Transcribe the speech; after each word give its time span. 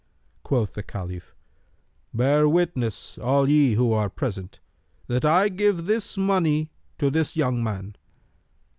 Quoth 0.41 0.73
the 0.73 0.81
Caliph, 0.81 1.35
"Bear 2.11 2.49
witness, 2.49 3.19
all 3.19 3.47
ye 3.47 3.75
who 3.75 3.93
are 3.93 4.09
present, 4.09 4.59
that 5.05 5.23
I 5.25 5.47
give 5.47 5.85
this 5.85 6.17
money 6.17 6.71
to 6.97 7.11
this 7.11 7.35
young 7.35 7.63
man." 7.63 7.95